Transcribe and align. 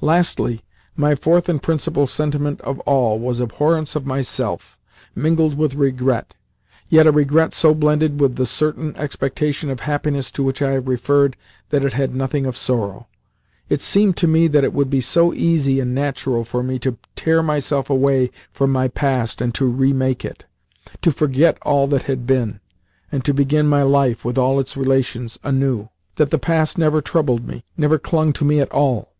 Lastly, 0.00 0.62
my 0.96 1.14
fourth 1.14 1.46
and 1.46 1.62
principal 1.62 2.06
sentiment 2.06 2.58
of 2.62 2.80
all 2.88 3.18
was 3.18 3.38
abhorrence 3.38 3.94
of 3.94 4.06
myself, 4.06 4.78
mingled 5.14 5.58
with 5.58 5.74
regret 5.74 6.32
yet 6.88 7.06
a 7.06 7.12
regret 7.12 7.52
so 7.52 7.74
blended 7.74 8.18
with 8.18 8.36
the 8.36 8.46
certain 8.46 8.96
expectation 8.96 9.68
of 9.68 9.80
happiness 9.80 10.30
to 10.30 10.42
which 10.42 10.62
I 10.62 10.70
have 10.70 10.88
referred 10.88 11.36
that 11.68 11.84
it 11.84 11.92
had 11.92 12.08
in 12.08 12.14
it 12.16 12.18
nothing 12.18 12.46
of 12.46 12.56
sorrow. 12.56 13.08
It 13.68 13.82
seemed 13.82 14.16
to 14.16 14.26
me 14.26 14.48
that 14.48 14.64
it 14.64 14.72
would 14.72 14.88
be 14.88 15.02
so 15.02 15.34
easy 15.34 15.80
and 15.80 15.94
natural 15.94 16.44
for 16.44 16.62
me 16.62 16.78
to 16.78 16.96
tear 17.14 17.42
myself 17.42 17.90
away 17.90 18.30
from 18.50 18.72
my 18.72 18.88
past 18.88 19.42
and 19.42 19.54
to 19.54 19.66
remake 19.66 20.24
it 20.24 20.46
to 21.02 21.12
forget 21.12 21.58
all 21.60 21.88
that 21.88 22.04
had 22.04 22.26
been, 22.26 22.60
and 23.12 23.22
to 23.26 23.34
begin 23.34 23.66
my 23.66 23.82
life, 23.82 24.24
with 24.24 24.38
all 24.38 24.58
its 24.58 24.78
relations, 24.78 25.38
anew 25.44 25.90
that 26.16 26.30
the 26.30 26.38
past 26.38 26.78
never 26.78 27.02
troubled 27.02 27.46
me, 27.46 27.64
never 27.76 27.98
clung 27.98 28.32
to 28.32 28.46
me 28.46 28.60
at 28.60 28.72
all. 28.72 29.12